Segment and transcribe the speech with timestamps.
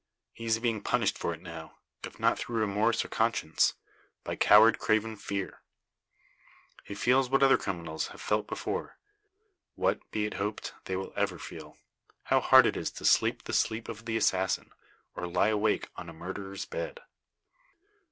[0.33, 3.75] He is being punished for it now; if not through remorse of conscience,
[4.23, 5.61] by coward craven fear.
[6.83, 8.97] He feels what other criminals have felt before
[9.75, 11.77] what, be it hoped, they will ever feel
[12.23, 14.71] how hard it is to sleep the sleep of the assassin,
[15.15, 17.01] or lie awake on a murderer's bed.